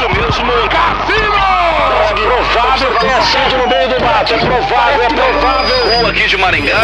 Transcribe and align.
isso 0.00 0.44
mesmo, 0.44 0.68
Cassino! 0.68 1.34
É 2.08 2.14
provável 2.14 2.92
que 2.92 3.00
tenha 3.00 3.22
sido 3.22 3.58
no 3.58 3.68
meio 3.68 3.88
do 3.88 4.04
mato. 4.04 4.32
É 4.32 4.38
provável, 4.38 5.02
é 5.02 5.08
provável. 5.08 5.98
Rua 5.98 6.10
aqui 6.10 6.26
de 6.26 6.36
Maringá. 6.36 6.80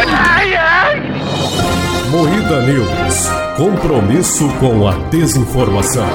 Moída 2.10 2.60
News. 2.62 3.28
Compromisso 3.56 4.48
com 4.60 4.86
a 4.86 4.92
desinformação. 5.10 6.06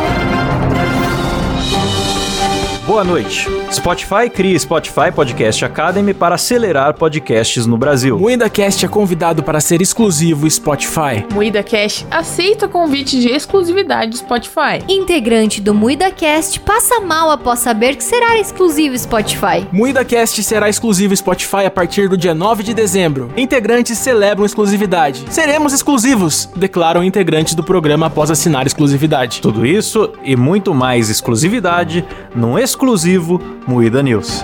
Boa 2.92 3.06
noite. 3.06 3.48
Spotify 3.72 4.30
cria 4.30 4.60
Spotify 4.60 5.14
Podcast 5.16 5.64
Academy 5.64 6.14
para 6.14 6.36
acelerar 6.36 6.94
podcasts 6.94 7.66
no 7.66 7.78
Brasil. 7.78 8.20
Moída 8.20 8.50
Cast 8.50 8.86
é 8.86 8.88
convidado 8.90 9.42
para 9.42 9.62
ser 9.62 9.82
exclusivo 9.82 10.50
Spotify. 10.50 11.26
Moída 11.34 11.64
Cash 11.64 12.06
aceita 12.12 12.68
convite 12.68 13.18
de 13.18 13.30
exclusividade 13.30 14.12
do 14.12 14.18
Spotify. 14.18 14.84
Integrante 14.90 15.62
do 15.62 15.74
MuidaCast 15.74 16.60
passa 16.60 17.00
mal 17.00 17.32
após 17.32 17.60
saber 17.60 17.96
que 17.96 18.04
será 18.04 18.38
exclusivo 18.38 18.98
Spotify. 19.00 19.66
Moída 19.72 20.04
Cast 20.04 20.44
será 20.44 20.68
exclusivo 20.68 21.16
Spotify 21.16 21.66
a 21.68 21.72
partir 21.72 22.10
do 22.10 22.18
dia 22.18 22.36
9 22.36 22.62
de 22.62 22.74
dezembro. 22.74 23.32
Integrantes 23.38 23.98
celebram 24.00 24.46
exclusividade. 24.46 25.24
Seremos 25.30 25.72
exclusivos, 25.72 26.50
declaram 26.58 27.02
integrantes 27.02 27.56
do 27.56 27.64
programa 27.64 28.08
após 28.08 28.30
assinar 28.30 28.68
exclusividade. 28.68 29.40
Tudo 29.40 29.66
isso 29.66 30.12
e 30.26 30.36
muito 30.36 30.74
mais 30.74 31.10
exclusividade 31.10 32.06
num 32.36 32.60
exclusivo 32.60 32.81
Moída 33.68 34.02
News. 34.02 34.44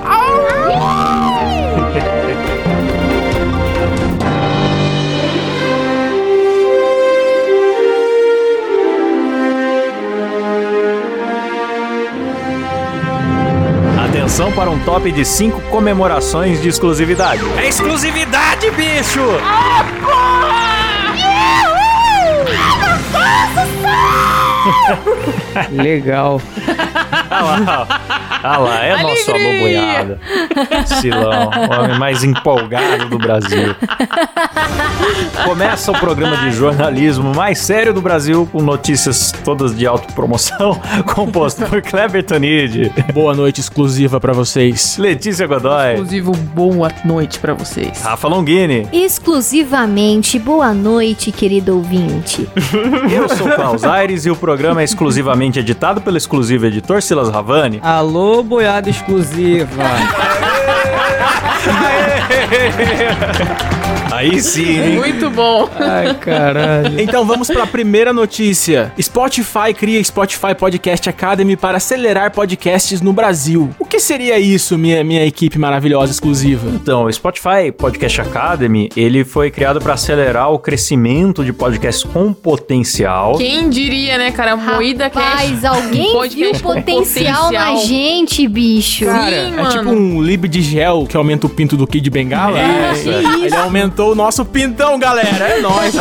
Atenção 14.07 14.51
para 14.51 14.69
um 14.69 14.77
top 14.85 15.11
de 15.11 15.25
5 15.25 15.59
comemorações 15.71 16.61
de 16.61 16.69
exclusividade. 16.69 17.41
É 17.57 17.67
exclusividade, 17.67 18.69
bicho! 18.69 19.19
Legal. 25.71 26.41
Lá, 27.29 27.87
ah 28.47 28.57
lá, 28.57 28.83
é 28.85 29.01
nosso 29.01 29.29
alô 29.31 29.39
Alegria! 29.39 29.59
boiada. 29.61 30.19
Silão, 30.85 31.49
o 31.49 31.81
homem 31.83 31.99
mais 31.99 32.23
empolgado 32.23 33.09
do 33.09 33.17
Brasil. 33.17 33.75
Começa 35.43 35.91
o 35.91 35.99
programa 35.99 36.37
de 36.37 36.51
jornalismo 36.51 37.33
mais 37.33 37.59
sério 37.59 37.93
do 37.93 38.01
Brasil, 38.01 38.47
com 38.51 38.61
notícias 38.61 39.31
todas 39.43 39.75
de 39.75 39.85
autopromoção, 39.85 40.79
composto 41.13 41.65
por 41.65 41.81
Kleber 41.81 42.23
Tanid, 42.23 42.91
Boa 43.13 43.33
noite 43.33 43.59
exclusiva 43.61 44.19
pra 44.19 44.33
vocês. 44.33 44.97
Letícia 44.97 45.45
Godoy, 45.47 45.93
Exclusivo 45.93 46.31
boa 46.31 46.91
noite 47.05 47.39
pra 47.39 47.53
vocês. 47.53 48.01
Rafa 48.01 48.27
Longini. 48.27 48.87
Exclusivamente, 48.91 50.39
boa 50.39 50.73
noite, 50.73 51.31
querido 51.31 51.75
ouvinte. 51.75 52.47
Eu 53.11 53.29
sou 53.29 53.47
o 53.47 53.55
Klaus 53.55 53.83
Aires 53.83 54.25
e 54.25 54.31
o 54.31 54.35
programa 54.35 54.81
é 54.81 54.83
exclusivamente 54.83 55.59
editado 55.59 56.01
pelo 56.01 56.17
exclusivo 56.17 56.65
editor 56.65 57.01
Silas 57.01 57.29
Ravani. 57.29 57.79
Alô, 57.83 58.36
boiada 58.43 58.89
exclusiva. 58.89 59.83
Aí 64.11 64.41
sim, 64.41 64.79
hein? 64.79 64.95
Muito 64.97 65.29
bom. 65.29 65.69
Ai, 65.79 66.13
caralho. 66.15 66.99
Então 66.99 67.25
vamos 67.25 67.47
para 67.49 67.63
a 67.63 67.67
primeira 67.67 68.11
notícia. 68.13 68.91
Spotify 68.99 69.73
cria 69.77 70.03
Spotify 70.03 70.55
Podcast 70.57 71.09
Academy 71.09 71.55
para 71.55 71.77
acelerar 71.77 72.31
podcasts 72.31 73.01
no 73.01 73.13
Brasil. 73.13 73.69
O 73.77 73.85
que 73.85 73.99
seria 73.99 74.39
isso, 74.39 74.77
minha, 74.77 75.03
minha 75.03 75.25
equipe 75.25 75.59
maravilhosa 75.59 76.11
exclusiva? 76.11 76.67
Então, 76.69 77.03
o 77.03 77.13
Spotify 77.13 77.71
Podcast 77.77 78.21
Academy, 78.21 78.89
ele 78.95 79.23
foi 79.23 79.51
criado 79.51 79.79
para 79.79 79.93
acelerar 79.93 80.51
o 80.51 80.57
crescimento 80.59 81.43
de 81.43 81.53
podcasts 81.53 82.03
com 82.03 82.33
potencial. 82.33 83.37
Quem 83.37 83.69
diria, 83.69 84.17
né, 84.17 84.31
cara? 84.31 84.55
Moída 84.55 85.05
Rapaz, 85.05 85.61
Cash. 85.61 85.65
alguém 85.65 86.29
viu 86.29 86.51
com 86.53 86.81
potencial 86.81 87.51
na 87.51 87.65
potencial. 87.67 87.77
gente, 87.87 88.47
bicho. 88.47 89.05
Cara, 89.05 89.35
é 89.35 89.51
mano. 89.51 89.69
tipo 89.69 89.89
um 89.89 90.21
lib 90.21 90.47
de 90.47 90.61
gel 90.61 91.05
que 91.07 91.15
aumenta 91.15 91.45
o 91.45 91.49
pinto 91.49 91.77
do 91.77 91.85
Kid 91.85 92.09
Bengala. 92.17 92.59
É, 92.59 92.93
isso. 92.93 93.09
Ele 93.09 93.55
aumentou 93.55 94.13
o 94.13 94.15
nosso 94.15 94.43
pintão, 94.43 94.97
galera. 94.97 95.49
É 95.49 95.61
nóis. 95.61 95.93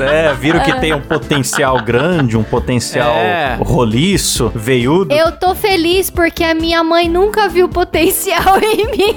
É, 0.00 0.34
viram 0.34 0.60
que 0.60 0.72
tem 0.80 0.92
um 0.94 1.00
potencial 1.00 1.80
grande, 1.82 2.36
um 2.36 2.42
potencial 2.42 3.10
É. 3.10 3.58
roliço, 3.60 4.50
veiudo. 4.54 5.12
Eu 5.14 5.32
tô 5.32 5.54
feliz 5.54 6.10
porque 6.10 6.42
a 6.44 6.54
minha 6.54 6.82
mãe 6.84 7.08
nunca 7.08 7.48
viu 7.48 7.68
potencial 7.68 8.58
em 8.62 8.86
mim. 8.86 9.14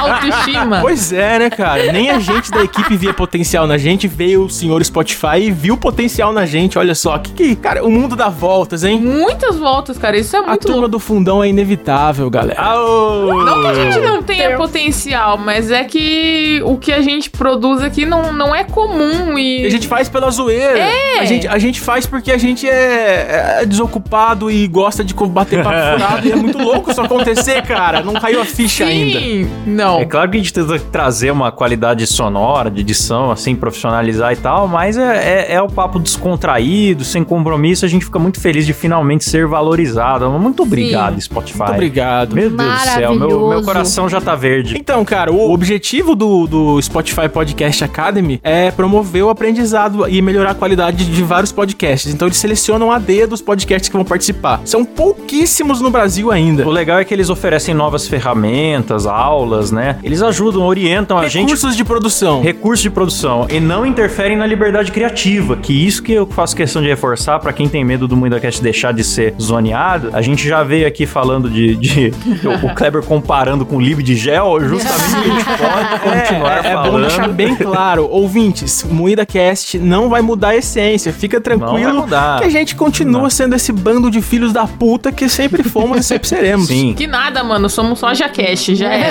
Autoestima. 0.00 0.80
Pois 0.80 1.12
é, 1.12 1.38
né, 1.38 1.50
cara? 1.50 1.92
Nem 1.92 2.10
a 2.10 2.18
gente 2.18 2.50
da 2.50 2.62
equipe 2.62 2.96
via 2.96 3.12
potencial 3.14 3.66
na 3.66 3.76
gente, 3.78 4.06
veio 4.08 4.44
o 4.44 4.50
senhor 4.50 4.84
Spotify 4.84 5.38
e 5.42 5.50
viu 5.50 5.76
potencial 5.76 6.32
na 6.32 6.44
gente. 6.46 6.78
Olha 6.78 6.94
só, 6.94 7.18
que 7.18 7.32
que. 7.32 7.56
Cara, 7.56 7.84
o 7.84 7.90
mundo 7.90 8.16
dá 8.16 8.28
voltas, 8.28 8.84
hein? 8.84 9.00
Muitas 9.00 9.56
voltas, 9.58 9.98
cara. 9.98 10.16
Isso 10.16 10.36
é 10.36 10.40
A 10.40 10.42
muito 10.42 10.62
turma 10.62 10.74
louco. 10.82 10.88
do 10.90 10.98
fundão 10.98 11.42
é 11.42 11.48
inevitável, 11.48 12.28
galera. 12.30 12.60
Aô! 12.60 13.42
Não 13.44 13.62
que 13.62 13.66
a 13.68 13.74
gente 13.74 13.98
não 14.00 14.22
tenha 14.22 14.56
potencial, 14.56 15.36
mas 15.38 15.70
é 15.70 15.84
que 15.84 16.60
o 16.64 16.76
que 16.76 16.92
a 16.92 17.00
gente 17.00 17.30
produz 17.30 17.80
aqui 17.82 18.04
não, 18.06 18.32
não 18.32 18.54
é 18.54 18.61
comum 18.64 19.38
e. 19.38 19.64
A 19.66 19.70
gente 19.70 19.88
faz 19.88 20.08
pela 20.08 20.30
zoeira. 20.30 20.78
É. 20.78 21.18
A 21.20 21.24
gente, 21.24 21.48
a 21.48 21.58
gente 21.58 21.80
faz 21.80 22.06
porque 22.06 22.30
a 22.30 22.38
gente 22.38 22.68
é, 22.68 23.60
é 23.60 23.66
desocupado 23.66 24.50
e 24.50 24.66
gosta 24.66 25.04
de 25.04 25.14
bater 25.14 25.62
papo 25.62 25.76
furado. 25.98 26.26
e 26.26 26.32
é 26.32 26.36
muito 26.36 26.58
louco 26.58 26.90
isso 26.90 27.00
acontecer, 27.00 27.62
cara. 27.62 28.02
Não 28.02 28.14
caiu 28.14 28.40
a 28.40 28.44
ficha 28.44 28.84
ainda. 28.84 29.18
Sim, 29.18 29.50
não. 29.66 30.00
É 30.00 30.04
claro 30.04 30.30
que 30.30 30.36
a 30.36 30.40
gente 30.40 30.52
tenta 30.52 30.78
trazer 30.78 31.30
uma 31.30 31.52
qualidade 31.52 32.06
sonora, 32.06 32.70
de 32.70 32.80
edição, 32.80 33.30
assim, 33.30 33.54
profissionalizar 33.54 34.32
e 34.32 34.36
tal, 34.36 34.66
mas 34.68 34.96
é, 34.96 35.48
é, 35.48 35.54
é 35.54 35.62
o 35.62 35.68
papo 35.68 35.98
descontraído, 35.98 37.04
sem 37.04 37.24
compromisso, 37.24 37.84
a 37.84 37.88
gente 37.88 38.04
fica 38.04 38.18
muito 38.18 38.40
feliz 38.40 38.66
de 38.66 38.72
finalmente 38.72 39.24
ser 39.24 39.46
valorizado. 39.46 40.28
Muito 40.30 40.62
obrigado, 40.62 41.20
Spotify. 41.20 41.58
Muito 41.58 41.72
obrigado. 41.72 42.34
Meu 42.34 42.50
Deus 42.50 42.72
do 42.72 42.78
céu, 42.78 43.14
meu, 43.14 43.48
meu 43.48 43.62
coração 43.62 44.08
já 44.08 44.20
tá 44.20 44.34
verde. 44.34 44.76
Então, 44.76 45.04
cara, 45.04 45.32
o 45.32 45.52
objetivo 45.52 46.14
do, 46.14 46.46
do 46.46 46.82
Spotify 46.82 47.28
Podcast 47.28 47.84
Academy 47.84 48.40
é 48.42 48.51
promover 48.76 49.22
o 49.24 49.28
aprendizado 49.30 50.08
e 50.08 50.20
melhorar 50.20 50.50
a 50.50 50.54
qualidade 50.54 51.04
de 51.04 51.22
vários 51.22 51.52
podcasts. 51.52 52.12
Então, 52.12 52.28
eles 52.28 52.36
selecionam 52.38 52.90
a 52.90 52.98
dedo 52.98 53.32
os 53.32 53.40
podcasts 53.42 53.88
que 53.88 53.96
vão 53.96 54.04
participar. 54.04 54.60
São 54.64 54.84
pouquíssimos 54.84 55.80
no 55.80 55.90
Brasil 55.90 56.30
ainda. 56.30 56.66
O 56.66 56.70
legal 56.70 56.98
é 56.98 57.04
que 57.04 57.12
eles 57.14 57.30
oferecem 57.30 57.74
novas 57.74 58.06
ferramentas, 58.08 59.06
aulas, 59.06 59.70
né? 59.70 59.96
Eles 60.02 60.22
ajudam, 60.22 60.62
orientam 60.62 61.18
a 61.18 61.28
gente 61.28 61.42
Recursos 61.48 61.76
de 61.76 61.84
produção. 61.84 62.40
recurso 62.42 62.82
de 62.82 62.90
produção 62.90 63.46
e 63.50 63.60
não 63.60 63.84
interferem 63.86 64.36
na 64.36 64.46
liberdade 64.46 64.90
criativa, 64.92 65.56
que 65.56 65.72
isso 65.86 66.02
que 66.02 66.12
eu 66.12 66.26
faço 66.26 66.54
questão 66.56 66.82
de 66.82 66.88
reforçar 66.88 67.38
pra 67.40 67.52
quem 67.52 67.68
tem 67.68 67.84
medo 67.84 68.08
do 68.08 68.16
MuidaCast 68.16 68.62
deixar 68.62 68.92
de 68.92 69.04
ser 69.04 69.34
zoneado. 69.40 70.10
A 70.12 70.20
gente 70.22 70.46
já 70.48 70.62
veio 70.62 70.86
aqui 70.86 71.06
falando 71.06 71.48
de, 71.50 71.76
de- 71.76 72.12
o- 72.64 72.74
Kleber 72.74 73.02
comparando 73.04 73.64
com 73.66 73.76
o 73.76 73.80
Lib 73.80 74.02
de 74.02 74.16
gel, 74.16 74.58
justamente 74.60 75.16
a 75.16 75.22
gente 75.22 75.44
pode 75.58 76.00
continuar 76.00 76.64
É, 76.64 76.68
é 76.70 76.76
bom 76.76 76.82
falando. 76.82 77.00
deixar 77.06 77.28
bem 77.28 77.54
claro, 77.54 78.08
ouvintes, 78.42 78.84
Moída 78.84 79.24
Cast 79.24 79.78
não 79.78 80.08
vai 80.08 80.20
mudar 80.20 80.48
a 80.48 80.56
essência. 80.56 81.12
Fica 81.12 81.36
Não 81.38 81.58
vai 81.58 81.80
tranquilo 81.80 82.00
mudar. 82.02 82.40
que 82.40 82.44
a 82.46 82.48
gente 82.48 82.74
continua 82.74 83.30
sendo 83.30 83.54
esse 83.54 83.72
bando 83.72 84.10
de 84.10 84.20
filhos 84.20 84.52
da 84.52 84.66
puta 84.66 85.12
que 85.12 85.28
sempre 85.28 85.62
fomos 85.62 85.98
e 85.98 86.02
sempre 86.02 86.26
seremos. 86.28 86.66
Sim. 86.66 86.94
Que 86.94 87.06
nada, 87.06 87.44
mano. 87.44 87.68
Somos 87.68 87.98
só 88.00 88.12
Jacash, 88.12 88.66
já 88.76 88.92
é. 88.92 89.10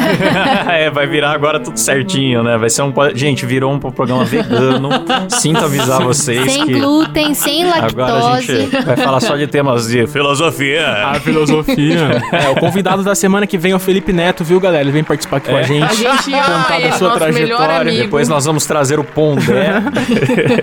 é, 0.85 0.89
vai 0.89 1.07
virar 1.07 1.31
agora 1.31 1.59
tudo 1.59 1.77
certinho, 1.77 2.43
né? 2.43 2.57
Vai 2.57 2.69
ser 2.69 2.81
um. 2.81 2.93
Gente, 3.15 3.45
virou 3.45 3.71
um 3.71 3.79
programa 3.79 4.25
vegano. 4.25 4.89
Sinto 5.29 5.63
avisar 5.63 6.01
vocês 6.03 6.51
sem 6.51 6.65
que. 6.65 6.73
glúten, 6.73 7.33
sem 7.33 7.63
Agora 7.71 8.11
a 8.11 8.23
lactose. 8.23 8.61
gente 8.61 8.85
vai 8.85 8.97
falar 8.97 9.19
só 9.21 9.35
de 9.37 9.47
temas 9.47 9.87
de 9.87 10.05
filosofia. 10.07 10.87
A 11.07 11.19
filosofia. 11.19 12.21
é, 12.31 12.49
o 12.49 12.55
convidado 12.55 13.03
da 13.03 13.15
semana 13.15 13.47
que 13.47 13.57
vem 13.57 13.71
é 13.71 13.75
o 13.75 13.79
Felipe 13.79 14.11
Neto, 14.11 14.43
viu, 14.43 14.59
galera? 14.59 14.83
Ele 14.83 14.91
vem 14.91 15.03
participar 15.03 15.37
aqui 15.37 15.49
com 15.49 15.57
a 15.57 15.63
gente. 15.63 15.83
A 15.83 15.93
gente 15.93 16.31
contar 16.31 16.75
ama, 16.75 16.79
da 16.81 16.87
é 16.87 16.91
sua 16.91 17.09
nosso 17.09 17.19
melhor 17.33 17.57
trajetória. 17.57 17.81
amigo. 17.81 18.03
Depois 18.03 18.27
nós 18.27 18.45
vamos 18.45 18.65
trazer 18.65 18.99
o 18.99 19.03
Pondé. 19.13 19.71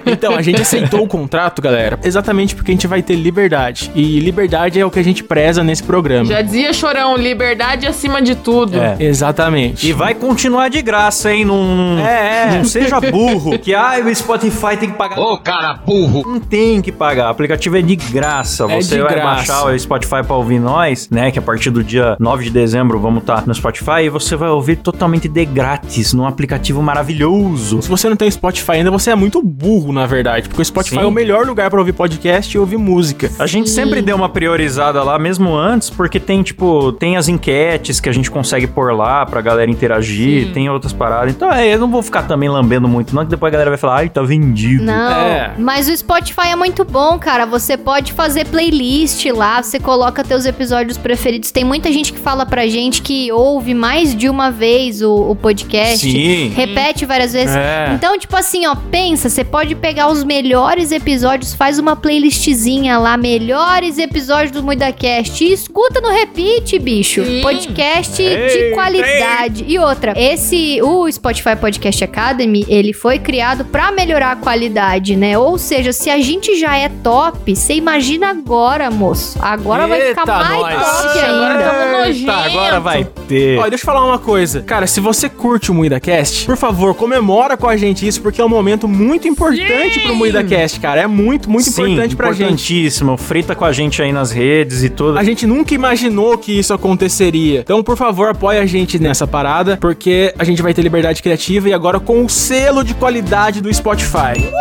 Então, 0.06 0.34
a 0.34 0.42
gente 0.42 0.60
aceitou 0.60 1.02
o 1.02 1.06
contrato, 1.06 1.60
galera, 1.60 1.98
exatamente 2.02 2.54
porque 2.54 2.70
a 2.70 2.74
gente 2.74 2.86
vai 2.86 3.02
ter 3.02 3.14
liberdade. 3.14 3.90
E 3.94 4.18
liberdade 4.20 4.80
é 4.80 4.84
o 4.86 4.90
que 4.90 4.98
a 4.98 5.02
gente 5.04 5.22
preza 5.22 5.62
nesse 5.62 5.82
programa. 5.82 6.24
Já 6.26 6.40
dizia 6.42 6.72
Chorão, 6.72 7.16
liberdade 7.16 7.86
acima 7.86 8.20
de 8.22 8.34
tudo. 8.34 8.78
É. 8.80 8.96
Exatamente. 8.98 9.86
E 9.88 9.92
vai 9.92 10.14
continuar 10.14 10.68
de 10.68 10.80
graça, 10.82 11.32
hein? 11.32 11.44
Não, 11.44 11.98
É, 11.98 12.54
é. 12.54 12.56
não 12.56 12.64
seja 12.64 13.00
burro. 13.00 13.58
Que 13.58 13.74
ah, 13.74 13.94
o 14.04 14.14
Spotify 14.14 14.76
tem 14.78 14.90
que 14.90 14.96
pagar. 14.96 15.18
Ô, 15.18 15.36
cara 15.38 15.74
burro. 15.74 16.22
Não 16.26 16.40
tem 16.40 16.80
que 16.80 16.90
pagar. 16.92 17.26
O 17.28 17.30
aplicativo 17.30 17.76
é 17.76 17.82
de 17.82 17.96
graça. 17.96 18.64
É 18.64 18.76
Você 18.80 18.96
de 18.96 19.02
vai 19.02 19.14
graça. 19.14 19.34
baixar 19.36 19.64
o 19.66 19.78
Spotify 19.78 20.22
pra 20.26 20.36
ouvir 20.36 20.58
nós, 20.58 21.08
né? 21.10 21.30
Que 21.30 21.38
a 21.38 21.42
partir 21.42 21.70
do 21.70 21.82
dia 21.84 22.16
9 22.18 22.44
de 22.44 22.50
dezembro 22.50 22.98
vamos 22.98 23.20
estar 23.22 23.46
no 23.46 23.54
Spotify 23.54 24.02
e 24.04 24.08
você 24.08 24.36
vai 24.36 24.48
ouvir 24.48 24.76
totalmente 24.76 25.28
de 25.28 25.44
grátis 25.44 26.12
num 26.14 26.26
aplicativo 26.26 26.82
maravilhoso. 26.82 27.82
Se 27.82 27.88
você 27.88 28.08
não 28.08 28.16
tem 28.16 28.30
Spotify 28.38 28.72
ainda, 28.72 28.90
você 28.90 29.10
é 29.10 29.14
muito 29.16 29.42
burro, 29.42 29.92
na 29.92 30.06
verdade. 30.06 30.48
Porque 30.48 30.62
o 30.62 30.64
Spotify 30.64 30.96
Sim. 30.96 31.02
é 31.02 31.06
o 31.06 31.10
melhor 31.10 31.44
lugar 31.46 31.68
pra 31.70 31.78
ouvir 31.80 31.92
podcast 31.92 32.56
e 32.56 32.58
ouvir 32.58 32.76
música. 32.76 33.30
A 33.38 33.46
gente 33.46 33.68
sempre 33.68 34.00
deu 34.00 34.14
uma 34.16 34.28
priorizada 34.28 35.02
lá, 35.02 35.18
mesmo 35.18 35.54
antes, 35.56 35.90
porque 35.90 36.20
tem, 36.20 36.42
tipo, 36.42 36.92
tem 36.92 37.16
as 37.16 37.28
enquetes 37.28 37.98
que 38.00 38.08
a 38.08 38.12
gente 38.12 38.30
consegue 38.30 38.66
pôr 38.68 38.94
lá 38.94 39.26
pra 39.26 39.40
galera 39.40 39.68
interagir, 39.70 40.46
Sim. 40.46 40.52
tem 40.52 40.70
outras 40.70 40.92
paradas. 40.92 41.34
Então, 41.34 41.50
é, 41.52 41.74
eu 41.74 41.78
não 41.80 41.90
vou 41.90 42.00
ficar 42.02 42.22
também 42.22 42.48
lambendo 42.48 42.86
muito, 42.88 43.14
não, 43.14 43.24
que 43.24 43.30
depois 43.30 43.50
a 43.50 43.52
galera 43.52 43.70
vai 43.70 43.78
falar, 43.78 43.96
ai, 43.96 44.08
tá 44.08 44.22
vendido. 44.22 44.84
Não, 44.84 44.94
É. 45.28 45.52
mas 45.58 45.88
o 45.88 45.96
Spotify 45.96 46.48
é 46.52 46.56
muito 46.56 46.84
bom, 46.84 47.18
cara. 47.18 47.44
Você 47.46 47.76
pode 47.76 48.12
fazer 48.12 48.46
playlist 48.46 49.24
lá, 49.26 49.60
você 49.62 49.80
coloca 49.80 50.22
teus 50.22 50.46
episódios 50.46 50.96
preferidos. 50.96 51.50
Tem 51.50 51.64
muita 51.64 51.90
gente 51.90 52.12
que 52.12 52.18
fala 52.20 52.46
pra 52.46 52.66
gente 52.68 53.02
que 53.02 53.32
ouve 53.32 53.74
mais 53.74 54.14
de 54.14 54.28
uma 54.28 54.50
vez 54.50 55.02
o, 55.02 55.12
o 55.30 55.34
podcast. 55.34 55.98
Sim. 56.08 56.52
Repete 56.54 57.04
várias 57.04 57.32
vezes. 57.32 57.54
É. 57.56 57.90
Então, 57.94 58.16
tipo 58.18 58.27
assim, 58.36 58.66
ó, 58.66 58.74
pensa, 58.74 59.28
você 59.28 59.44
pode 59.44 59.74
pegar 59.74 60.08
os 60.08 60.24
melhores 60.24 60.92
episódios, 60.92 61.54
faz 61.54 61.78
uma 61.78 61.96
playlistzinha 61.96 62.98
lá, 62.98 63.16
melhores 63.16 63.98
episódios 63.98 64.50
do 64.50 64.62
MuidaCast 64.62 65.44
e 65.44 65.52
escuta 65.52 66.00
no 66.00 66.10
repeat, 66.10 66.78
bicho. 66.78 67.24
Sim. 67.24 67.40
Podcast 67.42 68.16
de 68.16 68.22
Eita, 68.22 68.74
qualidade. 68.74 69.64
E 69.66 69.78
outra, 69.78 70.14
esse, 70.16 70.80
o 70.82 71.10
Spotify 71.10 71.56
Podcast 71.56 72.04
Academy, 72.04 72.64
ele 72.68 72.92
foi 72.92 73.18
criado 73.18 73.64
pra 73.64 73.90
melhorar 73.90 74.32
a 74.32 74.36
qualidade, 74.36 75.16
né? 75.16 75.38
Ou 75.38 75.58
seja, 75.58 75.92
se 75.92 76.10
a 76.10 76.20
gente 76.20 76.58
já 76.58 76.76
é 76.76 76.88
top, 76.88 77.54
você 77.54 77.74
imagina 77.74 78.30
agora, 78.30 78.90
moço. 78.90 79.38
Agora 79.40 79.86
vai 79.86 80.00
ficar 80.00 80.20
Eita, 80.20 80.38
mais 80.38 80.60
nós. 80.60 81.02
top 81.02 81.18
ainda. 81.18 82.08
Eita, 82.08 82.32
agora 82.32 82.80
vai 82.80 83.04
ter. 83.26 83.58
Olha, 83.58 83.70
deixa 83.70 83.82
eu 83.82 83.86
falar 83.86 84.04
uma 84.04 84.18
coisa. 84.18 84.62
Cara, 84.62 84.86
se 84.86 85.00
você 85.00 85.28
curte 85.28 85.70
o 85.70 85.74
MuidaCast, 85.74 86.46
por 86.46 86.56
favor, 86.56 86.94
comemora 86.94 87.56
com 87.56 87.68
a 87.68 87.76
gente 87.76 88.06
isso, 88.06 88.17
porque 88.18 88.40
é 88.40 88.44
um 88.44 88.48
momento 88.48 88.86
muito 88.88 89.26
importante 89.28 89.94
Sim! 89.94 90.00
pro 90.00 90.14
MuidaCast, 90.14 90.80
cara. 90.80 91.00
É 91.02 91.06
muito, 91.06 91.50
muito 91.50 91.70
Sim, 91.70 91.82
importante 91.82 92.16
pra 92.16 92.28
gente. 92.32 92.42
importantíssimo. 92.42 93.16
Frita 93.16 93.54
com 93.54 93.64
a 93.64 93.72
gente 93.72 94.02
aí 94.02 94.12
nas 94.12 94.30
redes 94.30 94.82
e 94.82 94.88
tudo. 94.88 95.18
A 95.18 95.24
gente 95.24 95.46
nunca 95.46 95.74
imaginou 95.74 96.36
que 96.38 96.58
isso 96.58 96.72
aconteceria. 96.74 97.60
Então, 97.60 97.82
por 97.82 97.96
favor, 97.96 98.28
apoie 98.30 98.58
a 98.58 98.66
gente 98.66 98.98
nessa 98.98 99.26
parada, 99.26 99.76
porque 99.76 100.34
a 100.38 100.44
gente 100.44 100.62
vai 100.62 100.74
ter 100.74 100.82
liberdade 100.82 101.22
criativa 101.22 101.68
e 101.68 101.72
agora 101.72 101.98
com 102.00 102.24
o 102.24 102.28
selo 102.28 102.82
de 102.84 102.94
qualidade 102.94 103.60
do 103.60 103.72
Spotify. 103.72 104.52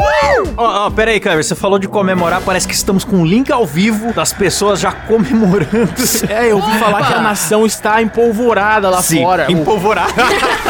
Ó, 0.56 0.86
ó, 0.86 0.90
pera 0.90 1.12
aí, 1.12 1.20
Cleber, 1.20 1.44
você 1.44 1.56
falou 1.56 1.80
de 1.80 1.88
comemorar, 1.88 2.42
parece 2.42 2.68
que 2.68 2.74
estamos 2.74 3.04
com 3.04 3.18
um 3.18 3.26
link 3.26 3.52
ao 3.52 3.66
vivo 3.66 4.14
das 4.14 4.34
pessoas 4.34 4.80
já 4.80 4.92
comemorando. 4.92 5.68
É, 6.30 6.52
eu 6.52 6.58
ouvi 6.58 6.78
falar 6.80 7.06
que 7.08 7.14
a 7.14 7.22
nação 7.22 7.66
está 7.66 8.02
empolvorada 8.02 8.90
lá 8.90 9.02
Sim, 9.02 9.22
fora. 9.22 9.52
empolvorar. 9.52 10.08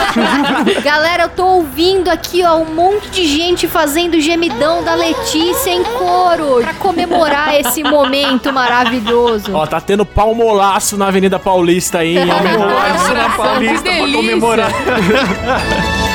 Galera, 0.84 1.24
eu 1.24 1.30
tô 1.30 1.46
ouvindo 1.46 2.10
aqui, 2.10 2.44
ó, 2.44 2.58
um 2.58 2.66
monte 2.78 3.10
de 3.10 3.26
gente 3.26 3.68
fazendo 3.68 4.22
gemidão 4.22 4.84
da 4.84 4.94
Letícia 4.94 5.72
em 5.72 5.84
coro 5.84 6.62
pra 6.62 6.76
comemorar 6.76 7.56
esse 7.56 7.82
momento 7.82 8.54
maravilhoso. 8.54 9.52
Ó, 9.56 9.66
tá 9.66 9.82
tendo 9.82 10.06
palmolaço 10.06 10.96
na 10.96 11.08
Avenida 11.08 11.40
Paulista 11.40 12.00
aí. 12.00 12.24
Nossa, 12.24 13.14
na 13.16 13.30
Paulista 13.32 13.82
pra 13.82 14.12
comemorar. 14.14 14.72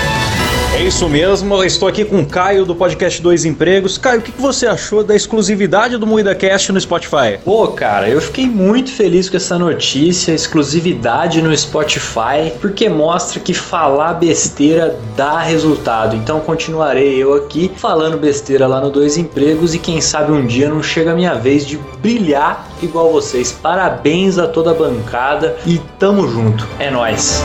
É 0.82 0.87
isso 0.87 1.08
mesmo, 1.08 1.55
eu 1.55 1.64
estou 1.64 1.87
aqui 1.87 2.05
com 2.05 2.19
o 2.19 2.26
Caio 2.26 2.64
do 2.64 2.75
podcast 2.75 3.23
Dois 3.23 3.44
Empregos. 3.44 3.96
Caio, 3.96 4.19
o 4.19 4.23
que 4.23 4.32
você 4.32 4.67
achou 4.67 5.05
da 5.05 5.14
exclusividade 5.14 5.96
do 5.96 6.05
MuidaCast 6.05 6.73
no 6.73 6.81
Spotify? 6.81 7.38
Pô, 7.44 7.69
cara, 7.69 8.08
eu 8.08 8.20
fiquei 8.20 8.49
muito 8.49 8.90
feliz 8.90 9.31
com 9.31 9.37
essa 9.37 9.56
notícia, 9.56 10.32
exclusividade 10.32 11.40
no 11.40 11.56
Spotify, 11.56 12.50
porque 12.61 12.88
mostra 12.88 13.38
que 13.38 13.55
falar 13.55 14.14
besteira 14.14 14.99
dá 15.17 15.38
resultado. 15.38 16.17
Então 16.17 16.40
continuarei 16.40 17.23
eu 17.23 17.32
aqui 17.35 17.70
falando 17.76 18.19
besteira 18.19 18.67
lá 18.67 18.81
no 18.81 18.90
Dois 18.90 19.17
Empregos 19.17 19.76
e 19.76 19.78
quem 19.78 20.00
sabe 20.00 20.32
um 20.32 20.44
dia 20.44 20.69
não 20.69 20.82
chega 20.82 21.12
a 21.12 21.14
minha 21.14 21.35
vez 21.35 21.64
de 21.64 21.78
brilhar 22.00 22.69
igual 22.82 23.12
vocês. 23.12 23.52
Parabéns 23.52 24.37
a 24.37 24.49
toda 24.49 24.73
a 24.73 24.75
bancada 24.75 25.56
e 25.64 25.81
tamo 25.96 26.26
junto. 26.26 26.67
É 26.81 26.90
nóis. 26.90 27.44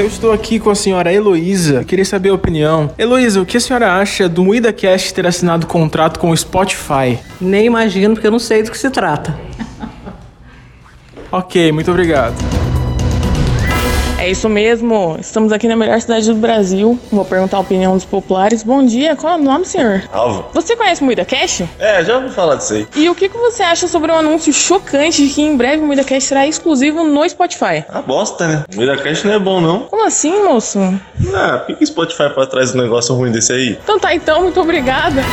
Eu 0.00 0.06
estou 0.06 0.32
aqui 0.32 0.58
com 0.58 0.70
a 0.70 0.74
senhora 0.74 1.12
Heloísa. 1.12 1.84
Queria 1.84 2.06
saber 2.06 2.30
a 2.30 2.34
opinião. 2.34 2.90
Heloísa, 2.96 3.42
o 3.42 3.44
que 3.44 3.58
a 3.58 3.60
senhora 3.60 3.92
acha 3.92 4.30
do 4.30 4.42
MuidaCast 4.42 5.12
ter 5.12 5.26
assinado 5.26 5.66
contrato 5.66 6.18
com 6.18 6.30
o 6.30 6.36
Spotify? 6.36 7.18
Nem 7.38 7.66
imagino, 7.66 8.14
porque 8.14 8.26
eu 8.26 8.30
não 8.30 8.38
sei 8.38 8.62
do 8.62 8.70
que 8.70 8.78
se 8.78 8.88
trata. 8.88 9.38
Ok, 11.30 11.70
muito 11.70 11.90
obrigado. 11.90 12.59
É 14.30 14.32
isso 14.32 14.48
mesmo, 14.48 15.16
estamos 15.20 15.50
aqui 15.50 15.66
na 15.66 15.74
melhor 15.74 16.00
cidade 16.00 16.32
do 16.32 16.36
Brasil. 16.36 16.96
Vou 17.10 17.24
perguntar 17.24 17.56
a 17.56 17.60
opinião 17.60 17.94
dos 17.94 18.04
populares. 18.04 18.62
Bom 18.62 18.86
dia, 18.86 19.16
qual 19.16 19.32
é 19.32 19.36
o 19.36 19.42
nome, 19.42 19.64
senhor? 19.64 20.04
Alvo. 20.12 20.44
Você 20.54 20.76
conhece 20.76 21.02
o 21.02 21.04
Muida 21.04 21.24
Cash? 21.24 21.64
É, 21.80 22.04
já 22.04 22.16
ouvi 22.16 22.30
falar 22.30 22.54
disso 22.54 22.74
aí. 22.74 22.86
E 22.94 23.10
o 23.10 23.14
que, 23.16 23.28
que 23.28 23.36
você 23.36 23.64
acha 23.64 23.88
sobre 23.88 24.12
o 24.12 24.14
anúncio 24.14 24.52
chocante 24.52 25.26
de 25.26 25.34
que 25.34 25.42
em 25.42 25.56
breve 25.56 25.82
o 25.82 25.86
Muida 25.88 26.04
Cash 26.04 26.22
será 26.22 26.46
exclusivo 26.46 27.02
no 27.02 27.28
Spotify? 27.28 27.84
Ah, 27.88 28.02
bosta, 28.02 28.46
né? 28.46 28.64
O 28.72 28.76
MuidaCast 28.76 29.26
não 29.26 29.34
é 29.34 29.38
bom, 29.40 29.60
não. 29.60 29.80
Como 29.80 30.06
assim, 30.06 30.44
moço? 30.44 30.78
Ah, 31.34 31.64
por 31.66 31.74
que 31.74 31.84
Spotify 31.84 32.32
faz 32.32 32.46
trás 32.46 32.72
um 32.72 32.78
negócio 32.78 33.12
ruim 33.16 33.32
desse 33.32 33.52
aí? 33.52 33.80
Então 33.82 33.98
tá, 33.98 34.14
então, 34.14 34.42
muito 34.42 34.60
obrigada. 34.60 35.24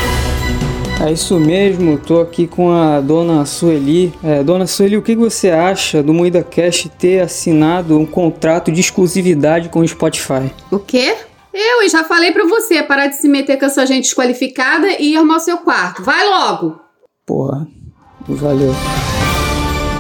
É 0.99 1.11
isso 1.11 1.39
mesmo, 1.39 1.99
tô 1.99 2.19
aqui 2.19 2.47
com 2.47 2.71
a 2.71 2.99
dona 2.99 3.45
Sueli. 3.45 4.11
É, 4.23 4.43
dona 4.43 4.65
Sueli, 4.65 4.97
o 4.97 5.01
que 5.01 5.15
você 5.15 5.51
acha 5.51 6.01
do 6.01 6.11
Moída 6.11 6.43
Cash 6.43 6.89
ter 6.97 7.19
assinado 7.19 7.97
um 7.97 8.05
contrato 8.05 8.71
de 8.71 8.81
exclusividade 8.81 9.69
com 9.69 9.81
o 9.81 9.87
Spotify? 9.87 10.51
O 10.71 10.79
quê? 10.79 11.15
Eu 11.53 11.83
e 11.83 11.89
já 11.89 12.03
falei 12.03 12.31
pra 12.31 12.45
você 12.45 12.81
parar 12.81 13.07
de 13.07 13.15
se 13.15 13.27
meter 13.27 13.59
com 13.59 13.65
essa 13.65 13.85
gente 13.85 14.05
desqualificada 14.05 14.87
e 14.99 15.13
ir 15.13 15.17
arrumar 15.17 15.37
o 15.37 15.39
seu 15.39 15.59
quarto. 15.59 16.01
Vai 16.01 16.27
logo! 16.27 16.79
Porra, 17.25 17.67
valeu. 18.27 18.73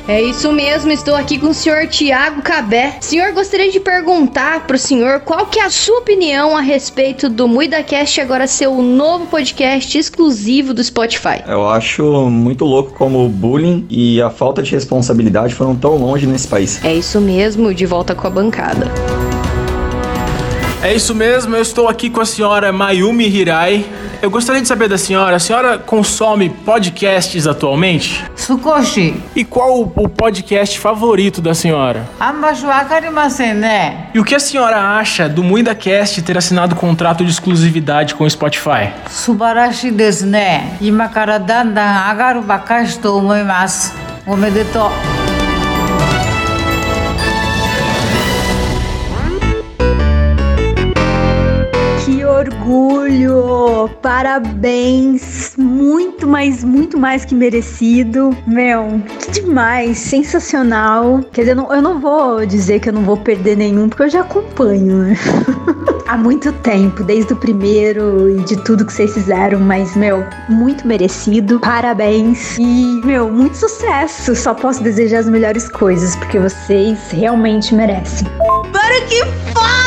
É 0.07 0.21
isso 0.21 0.53
mesmo, 0.53 0.89
estou 0.89 1.15
aqui 1.15 1.37
com 1.37 1.47
o 1.47 1.53
senhor 1.53 1.85
Tiago 1.87 2.41
Cabé. 2.41 2.95
Senhor, 3.01 3.33
gostaria 3.33 3.69
de 3.69 3.77
perguntar 3.77 4.65
pro 4.65 4.77
senhor 4.77 5.19
qual 5.19 5.47
que 5.47 5.59
é 5.59 5.65
a 5.65 5.69
sua 5.69 5.99
opinião 5.99 6.55
a 6.55 6.61
respeito 6.61 7.27
do 7.27 7.45
MuidaCast 7.45 8.21
agora 8.21 8.47
ser 8.47 8.67
o 8.67 8.81
novo 8.81 9.25
podcast 9.25 9.97
exclusivo 9.97 10.73
do 10.73 10.81
Spotify. 10.81 11.43
Eu 11.45 11.67
acho 11.67 12.29
muito 12.29 12.63
louco 12.63 12.93
como 12.93 13.25
o 13.25 13.27
bullying 13.27 13.85
e 13.89 14.21
a 14.21 14.29
falta 14.29 14.63
de 14.63 14.71
responsabilidade 14.71 15.53
foram 15.53 15.75
tão 15.75 15.97
longe 15.97 16.25
nesse 16.25 16.47
país. 16.47 16.83
É 16.85 16.95
isso 16.95 17.19
mesmo, 17.19 17.73
de 17.73 17.85
volta 17.85 18.15
com 18.15 18.27
a 18.27 18.29
bancada. 18.29 18.89
É 20.83 20.93
isso 20.93 21.15
mesmo, 21.15 21.55
eu 21.55 21.61
estou 21.61 21.89
aqui 21.89 22.07
com 22.07 22.21
a 22.21 22.25
senhora 22.25 22.71
Mayumi 22.71 23.27
Hirai. 23.27 23.83
Eu 24.21 24.29
gostaria 24.29 24.61
de 24.61 24.67
saber 24.67 24.87
da 24.87 24.97
senhora, 24.97 25.35
a 25.35 25.39
senhora 25.39 25.77
consome 25.79 26.49
podcasts 26.49 27.47
atualmente? 27.47 28.23
Sukoshi. 28.35 29.15
E 29.35 29.43
qual 29.43 29.81
o, 29.81 30.07
podcast 30.07 30.79
favorito 30.79 31.41
da 31.41 31.55
senhora? 31.55 32.07
Ambachuakarimasen, 32.19 33.55
né? 33.55 34.07
E 34.13 34.19
o 34.19 34.23
que 34.23 34.35
a 34.35 34.39
senhora 34.39 34.77
acha 34.97 35.27
do 35.27 35.43
MuidaCast 35.43 36.21
ter 36.21 36.37
assinado 36.37 36.75
contrato 36.75 37.25
de 37.25 37.31
exclusividade 37.31 38.13
com 38.13 38.23
o 38.23 38.29
Spotify? 38.29 38.91
Subarashi 39.09 39.89
desu 39.89 40.27
ne. 40.27 40.61
Ima 40.79 41.09
kara 41.09 41.39
dandan 41.39 41.81
agaru 41.81 42.41
bakashi 42.43 42.99
to 42.99 43.17
omoimasu. 43.17 43.93
Omedetou. 44.27 44.91
Orgulho! 52.67 53.89
Parabéns! 54.01 55.53
Muito 55.57 56.27
mais, 56.27 56.63
muito 56.63 56.97
mais 56.97 57.23
que 57.23 57.33
merecido. 57.33 58.35
Meu, 58.45 59.01
que 59.19 59.41
demais! 59.41 59.97
Sensacional! 59.97 61.21
Quer 61.31 61.41
dizer, 61.41 61.51
eu 61.51 61.55
não, 61.55 61.73
eu 61.73 61.81
não 61.81 61.99
vou 61.99 62.45
dizer 62.45 62.79
que 62.79 62.89
eu 62.89 62.93
não 62.93 63.03
vou 63.03 63.17
perder 63.17 63.55
nenhum, 63.55 63.87
porque 63.87 64.03
eu 64.03 64.09
já 64.09 64.21
acompanho, 64.21 65.03
né? 65.03 65.17
Há 66.07 66.15
muito 66.15 66.53
tempo, 66.53 67.03
desde 67.03 67.33
o 67.33 67.35
primeiro 67.35 68.29
e 68.29 68.43
de 68.43 68.55
tudo 68.63 68.85
que 68.85 68.93
vocês 68.93 69.13
fizeram, 69.13 69.59
mas, 69.59 69.95
meu, 69.95 70.23
muito 70.47 70.87
merecido. 70.87 71.59
Parabéns! 71.59 72.57
E, 72.57 73.01
meu, 73.03 73.31
muito 73.31 73.57
sucesso! 73.57 74.35
Só 74.35 74.53
posso 74.53 74.83
desejar 74.83 75.19
as 75.19 75.29
melhores 75.29 75.69
coisas, 75.69 76.15
porque 76.15 76.39
vocês 76.39 77.11
realmente 77.11 77.73
merecem. 77.73 78.27
Para 78.71 79.01
que 79.01 79.23
foda! 79.53 79.86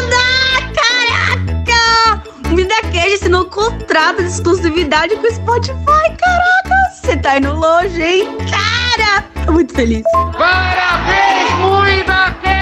MidaCast 3.10 3.14
assinou 3.14 3.44
contrato 3.46 4.18
de 4.18 4.28
exclusividade 4.28 5.16
com 5.16 5.26
o 5.26 5.34
Spotify. 5.34 5.74
Caraca! 6.16 6.90
Você 6.94 7.16
tá 7.16 7.38
indo 7.38 7.52
longe, 7.54 8.00
hein? 8.00 8.28
Cara! 8.48 9.22
Tô 9.44 9.52
muito 9.52 9.74
feliz. 9.74 10.02
Parabéns, 10.38 11.50
MuidaCast! 11.58 12.59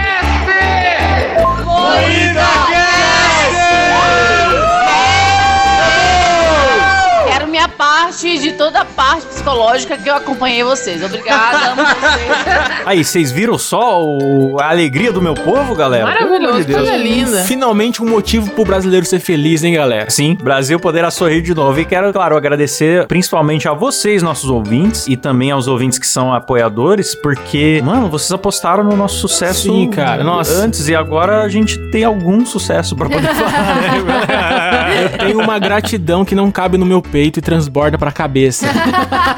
Escatológica 9.78 9.96
que 9.98 10.08
eu 10.10 10.14
acompanhei 10.16 10.64
vocês. 10.64 11.02
Obrigada, 11.02 11.72
amo 11.72 11.82
vocês. 11.82 12.80
Aí, 12.84 13.04
vocês 13.04 13.30
viram 13.32 13.58
só 13.58 14.02
o- 14.04 14.56
a 14.60 14.70
alegria 14.70 15.12
do 15.12 15.20
meu 15.22 15.34
povo, 15.34 15.74
galera? 15.74 16.04
Maravilhoso, 16.04 16.64
de 16.64 16.72
coisa 16.74 16.96
linda. 16.96 17.42
Finalmente 17.44 18.02
um 18.02 18.08
motivo 18.08 18.50
pro 18.50 18.64
brasileiro 18.64 19.06
ser 19.06 19.20
feliz, 19.20 19.62
hein, 19.64 19.74
galera? 19.74 20.10
Sim, 20.10 20.36
Brasil 20.40 20.78
poderá 20.80 21.10
sorrir 21.10 21.42
de 21.42 21.54
novo. 21.54 21.78
E 21.80 21.84
quero, 21.84 22.12
claro, 22.12 22.36
agradecer 22.36 23.06
principalmente 23.06 23.68
a 23.68 23.72
vocês, 23.72 24.22
nossos 24.22 24.50
ouvintes, 24.50 25.06
e 25.06 25.16
também 25.16 25.50
aos 25.50 25.66
ouvintes 25.68 25.98
que 25.98 26.06
são 26.06 26.32
apoiadores, 26.32 27.14
porque, 27.14 27.80
mano, 27.84 28.08
vocês 28.08 28.32
apostaram 28.32 28.82
no 28.84 28.96
nosso 28.96 29.16
sucesso 29.18 29.62
Sim, 29.70 29.90
cara, 29.90 30.24
nossa. 30.24 30.52
antes 30.54 30.88
e 30.88 30.94
agora 30.94 31.42
a 31.42 31.48
gente 31.48 31.78
tem 31.90 32.04
algum 32.04 32.44
sucesso 32.44 32.96
pra 32.96 33.08
poder 33.08 33.28
falar, 33.34 33.76
né? 33.76 34.57
Eu 35.12 35.18
tenho 35.18 35.40
uma 35.40 35.58
gratidão 35.58 36.24
que 36.24 36.34
não 36.34 36.50
cabe 36.50 36.76
no 36.78 36.86
meu 36.86 37.00
peito 37.02 37.38
e 37.38 37.42
transborda 37.42 37.96
pra 37.98 38.10
cabeça. 38.12 38.66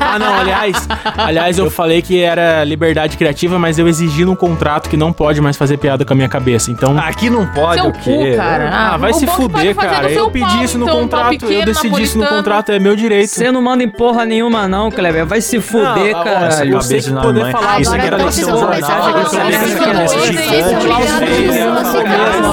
ah, 0.00 0.18
não, 0.18 0.34
aliás, 0.38 0.88
aliás, 1.16 1.58
eu 1.58 1.70
falei 1.70 2.02
que 2.02 2.20
era 2.20 2.64
liberdade 2.64 3.16
criativa, 3.16 3.58
mas 3.58 3.78
eu 3.78 3.88
exigi 3.88 4.24
num 4.24 4.34
contrato 4.34 4.88
que 4.88 4.96
não 4.96 5.12
pode 5.12 5.40
mais 5.40 5.56
fazer 5.56 5.76
piada 5.76 6.04
com 6.04 6.12
a 6.12 6.16
minha 6.16 6.28
cabeça. 6.28 6.70
Então. 6.70 6.98
Aqui 6.98 7.28
não 7.30 7.46
pode 7.46 7.80
Seu 7.80 7.90
o 7.90 7.92
quê? 7.92 8.30
cu, 8.32 8.36
cara. 8.36 8.70
Ah, 8.72 8.96
vai 8.96 9.10
o 9.10 9.14
se 9.14 9.26
que 9.26 9.32
fuder, 9.32 9.74
cara. 9.74 10.10
Eu 10.10 10.30
pedi 10.30 10.44
pau, 10.46 10.64
isso 10.64 10.78
no 10.78 10.84
então, 10.84 11.00
contrato, 11.00 11.32
eu 11.32 11.38
pequeno, 11.38 11.64
decidi 11.66 12.02
isso 12.02 12.16
no 12.18 12.24
napolitano. 12.24 12.36
contrato, 12.36 12.72
é 12.72 12.78
meu 12.78 12.96
direito. 12.96 13.28
Você 13.30 13.50
não 13.52 13.62
manda 13.62 13.82
em 13.82 13.88
porra 13.88 14.24
nenhuma, 14.24 14.66
não, 14.68 14.90
Kleber. 14.90 15.26
Vai 15.26 15.40
se 15.40 15.60
fuder, 15.60 16.12
Não, 16.14 16.26
essa 16.46 16.64
Eu 16.64 16.80
sei 16.80 17.00
que 17.00 17.10
na 17.10 17.20
poder 17.20 17.42
mãe. 17.42 17.52
falar 17.52 17.80
isso 17.80 17.94
aqui 17.94 18.06
era 18.06 18.16
precisa 18.18 18.50
jornal. 18.50 18.72
eu 18.72 18.78
isso 18.78 18.90
aqui 18.90 19.02
era 19.02 19.12
coisa, 19.12 19.46
gigante, 19.46 20.14
isso, 20.14 20.76
obrigado, 20.76 21.24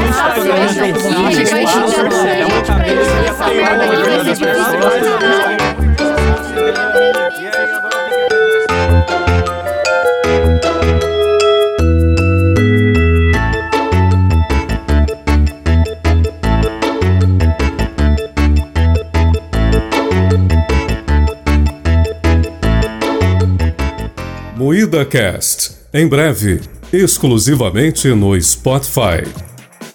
Moída 24.56 25.06
Cast, 25.06 25.72
em 25.94 26.08
breve, 26.08 26.62
exclusivamente 26.92 28.08
no 28.10 28.40
Spotify. 28.42 29.28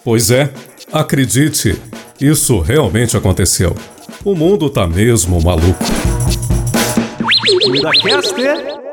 Pois 0.03 0.29
é, 0.29 0.51
acredite, 0.91 1.75
isso 2.19 2.59
realmente 2.59 3.17
aconteceu. 3.17 3.75
O 4.23 4.35
mundo 4.35 4.69
tá 4.69 4.87
mesmo 4.87 5.41
maluco. 5.41 5.83
Cuida, 7.63 7.91
Caster. 8.03 8.84